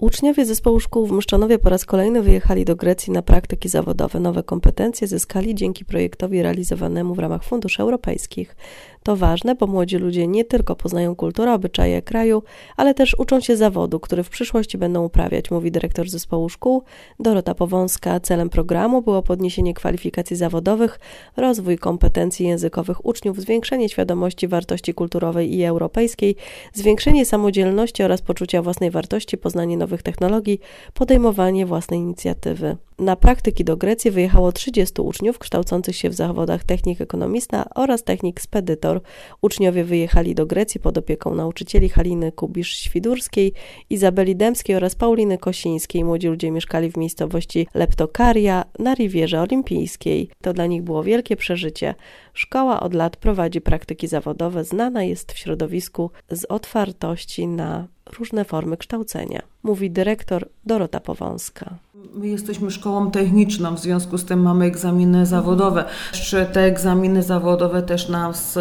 [0.00, 4.20] Uczniowie zespołu szkół w Mszczonowie po raz kolejny wyjechali do Grecji na praktyki zawodowe.
[4.20, 8.56] Nowe kompetencje zyskali dzięki projektowi realizowanemu w ramach funduszy europejskich.
[9.02, 12.42] To ważne, bo młodzi ludzie nie tylko poznają kulturę, obyczaje kraju,
[12.76, 16.82] ale też uczą się zawodu, który w przyszłości będą uprawiać, mówi dyrektor zespołu szkół
[17.18, 18.20] Dorota Powąska.
[18.20, 21.00] Celem programu było podniesienie kwalifikacji zawodowych,
[21.36, 26.36] rozwój kompetencji językowych uczniów, zwiększenie świadomości wartości kulturowej i europejskiej,
[26.72, 30.60] zwiększenie samodzielności oraz poczucia własnej wartości, poznanie nowych technologii,
[30.94, 32.76] podejmowanie własnej inicjatywy.
[33.00, 38.40] Na praktyki do Grecji wyjechało 30 uczniów kształcących się w zawodach technik ekonomista oraz technik
[38.40, 39.00] spedytor.
[39.42, 43.52] Uczniowie wyjechali do Grecji pod opieką nauczycieli Haliny Kubisz-Świdurskiej,
[43.90, 46.04] Izabeli Dębskiej oraz Pauliny Kosińskiej.
[46.04, 50.28] Młodzi ludzie mieszkali w miejscowości Leptokaria na Riwierze Olimpijskiej.
[50.42, 51.94] To dla nich było wielkie przeżycie.
[52.40, 57.86] Szkoła od lat prowadzi praktyki zawodowe, znana jest w środowisku z otwartości na
[58.18, 61.74] różne formy kształcenia, mówi dyrektor Dorota Powąska.
[62.14, 65.84] My jesteśmy szkołą techniczną, w związku z tym mamy egzaminy zawodowe.
[66.12, 68.60] Jeszcze te egzaminy zawodowe też nas y,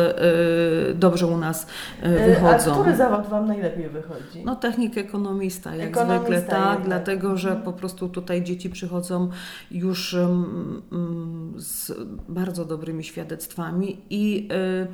[0.96, 1.68] dobrze u nas
[2.04, 2.72] y, wychodzą.
[2.72, 4.46] A który zawód Wam najlepiej wychodzi?
[4.46, 6.86] No technik ekonomista, jak Ekonomista zwykle, tak, jednak.
[6.86, 9.30] dlatego że po prostu tutaj dzieci przychodzą
[9.72, 11.92] już mm, z
[12.30, 14.88] bardzo dobrymi świadectwami i y, y,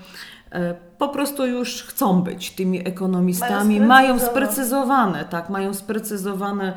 [0.97, 5.25] po prostu już chcą być tymi ekonomistami, Mają sprecyzowane.
[5.29, 6.73] tak, mają sprecyzowane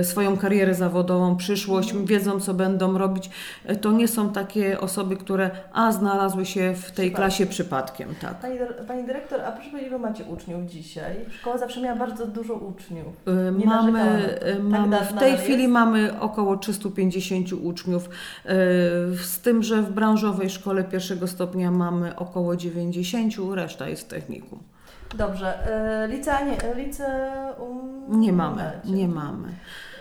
[0.00, 3.30] y, swoją karierę zawodową, przyszłość, wiedzą co będą robić.
[3.70, 8.40] Y, To nie są takie osoby, które a znalazły się w tej klasie przypadkiem, tak.
[8.40, 11.16] Pani, pani dyrektor, a proszę powiedzieć, macie uczniów dzisiaj?
[11.40, 13.06] Szkoła zawsze miała bardzo dużo uczniów.
[13.58, 15.72] Nie Mamy, Tak mamy da- w tej nadal chwili jest?
[15.72, 18.08] mamy około 350 uczniów, y,
[19.24, 22.89] z tym, że w branżowej szkole pierwszego stopnia mamy około 90,
[23.54, 24.62] reszta jest w technikum.
[25.14, 25.66] Dobrze,
[26.04, 28.04] e, liceanie, liceum...
[28.08, 29.48] Nie mamy, nie mamy.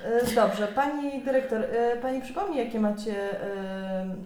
[0.05, 3.15] E, Dobrze, pani dyrektor, e, pani przypomni, jakie macie...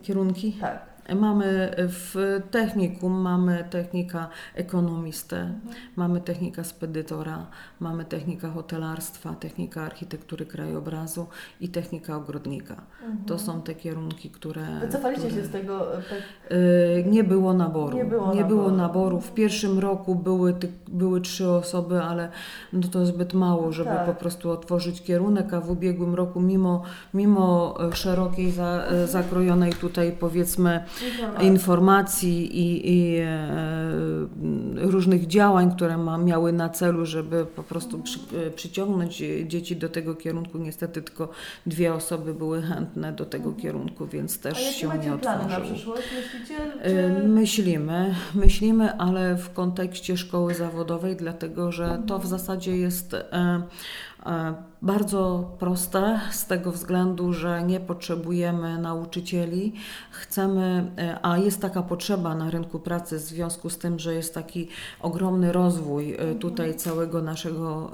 [0.03, 0.53] Kierunki?
[0.53, 0.92] Tak.
[1.15, 5.53] Mamy w technikum, mamy technika ekonomistę,
[5.95, 7.45] mamy technika spedytora,
[7.79, 11.25] mamy technika hotelarstwa, technika architektury krajobrazu
[11.61, 12.75] i technika ogrodnika.
[13.25, 14.61] To są te kierunki, które...
[14.61, 14.79] Mhm.
[14.79, 15.41] Wycofaliście które...
[15.41, 15.79] się z tego...
[15.79, 17.97] tak- Y, Nie było naboru.
[17.97, 18.77] Nie było nie było naboru.
[18.77, 19.21] naboru.
[19.21, 20.55] W pierwszym roku były,
[20.87, 22.29] były trzy osoby, ale
[22.73, 24.05] no to zbyt mało, żeby Tak.
[24.05, 26.83] po prostu otworzyć kierunek, a w ubiegłym roku mimo,
[27.13, 30.83] mimo e, szerokiej, za, e, zakrojonej tutaj powiedzmy
[31.41, 38.19] Informacji i, i e, różnych działań, które ma, miały na celu, żeby po prostu przy,
[38.47, 40.57] e, przyciągnąć e, dzieci do tego kierunku.
[40.57, 41.29] Niestety tylko
[41.65, 44.99] dwie osoby były chętne do tego kierunku, więc też Mhm.
[44.99, 46.55] A się nie plany na przyszłość, myślicie?
[46.63, 47.27] Y, Czy...
[47.27, 53.23] Myślimy, myślimy, ale w kontekście szkoły zawodowej, dlatego że to w zasadzie jest e,
[54.25, 59.73] e, bardzo proste z tego względu, że nie potrzebujemy nauczycieli.
[60.11, 64.33] Chcemy, e, a jest taka potrzeba na rynku pracy w związku z tym, że jest
[64.33, 64.67] taki
[64.99, 67.91] ogromny rozwój e, tutaj całego naszego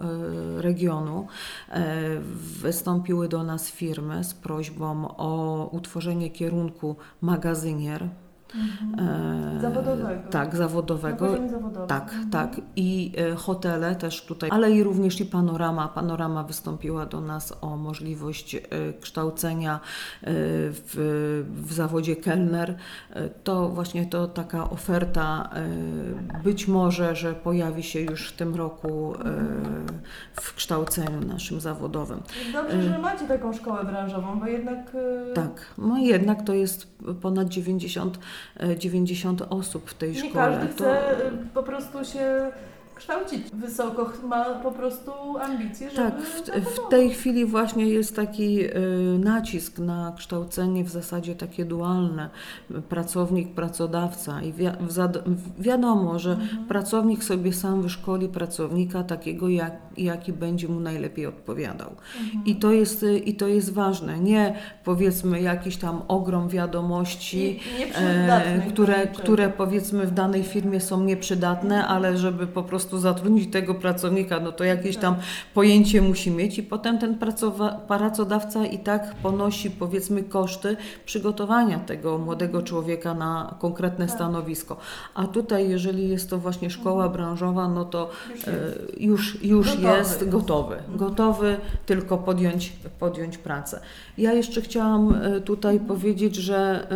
[0.57, 1.27] e, regionu.
[1.69, 2.19] E,
[2.61, 8.03] Wystąpiły do nas firmy z prośbą o utworzenie kierunku magazynier.
[8.03, 8.09] E,
[9.61, 10.29] Zawodowego.
[10.29, 11.25] Tak, zawodowego.
[11.25, 11.87] poziomie zawodowym.
[11.87, 12.61] Tak, tak.
[12.75, 15.87] I e, hotele też tutaj, ale i również i Panorama.
[15.87, 18.59] Panorama wystąpiła do nas o możliwość e,
[19.01, 19.79] kształcenia e,
[20.71, 22.75] w, w zawodzie kelner.
[23.43, 25.49] To właśnie to taka oferta
[26.43, 29.13] być może, że pojawi się już w tym roku
[30.33, 32.21] w kształceniu naszym zawodowym.
[32.53, 34.91] Dobrze, że macie taką szkołę branżową, bo jednak...
[35.35, 36.87] Tak, no jednak to jest
[37.21, 38.19] ponad 90,
[38.57, 40.33] e, 90 osób w tej Nie szkole.
[40.33, 42.51] każdy To- chce y, po prostu się
[42.99, 45.11] kształcić wysoko, ma po prostu
[45.41, 48.71] ambicje, żeby Tak, w, w tej chwili właśnie jest taki y,
[49.19, 52.29] nacisk na kształcenie w zasadzie takie dualne,
[52.89, 54.65] pracownik, pracodawca i wi-
[55.59, 56.65] wiadomo, że Mhm.
[56.67, 61.89] pracownik sobie sam wyszkoli pracownika takiego, jak, jaki będzie mu najlepiej odpowiadał.
[62.25, 62.45] Mhm.
[62.45, 67.83] I, to jest, y, I to jest ważne, nie powiedzmy jakiś tam ogrom wiadomości, I
[67.95, 73.75] e, które, które powiedzmy w danej firmie są nieprzydatne, ale żeby po prostu zatrudnić tego
[73.75, 75.15] pracownika, no to jakieś tam
[75.53, 77.17] pojęcie musi mieć i potem ten
[77.87, 84.15] pracodawca i tak ponosi powiedzmy koszty przygotowania tego młodego człowieka na konkretne Tak.
[84.15, 84.77] stanowisko.
[85.15, 88.09] A tutaj jeżeli jest to właśnie szkoła branżowa, no to
[88.97, 89.43] Już e, jest.
[89.43, 93.79] już, Gotowy jest gotowy, gotowy tylko podjąć, podjąć pracę.
[94.17, 96.87] Ja jeszcze chciałam e, tutaj powiedzieć, że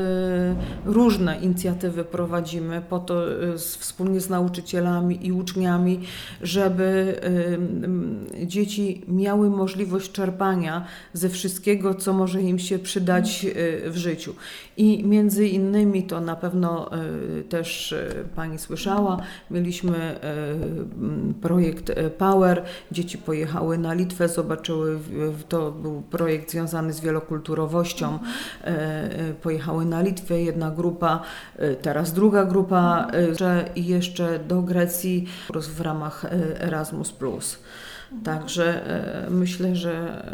[0.85, 3.21] e, różne inicjatywy prowadzimy po to
[3.57, 5.99] wspólnie z nauczycielami i uczniami umiejętnościami,
[6.41, 7.15] żeby
[8.45, 13.45] dzieci miały możliwość czerpania ze wszystkiego, co może im się przydać
[13.85, 14.35] w życiu.
[14.77, 16.89] I między innymi to na pewno
[17.49, 17.95] też
[18.35, 19.21] Pani słyszała,
[19.51, 20.19] mieliśmy
[21.41, 24.99] projekt Power, dzieci pojechały na Litwę, zobaczyły,
[25.49, 28.19] to był projekt związany z wielokulturowością,
[29.41, 31.21] pojechały na Litwę, jedna grupa,
[31.81, 33.07] teraz druga grupa
[33.75, 35.25] i jeszcze do Grecji
[35.73, 36.25] w ramach
[36.59, 37.13] Erasmus+.
[38.23, 38.85] Także
[39.29, 40.25] myślę, że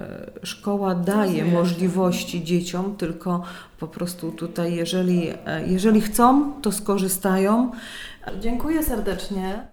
[0.43, 3.43] szkoła daje możliwości dzieciom, tylko
[3.79, 5.33] po prostu tutaj, jeżeli,
[5.67, 7.71] jeżeli chcą, to skorzystają.
[8.39, 9.67] Dziękuję serdecznie.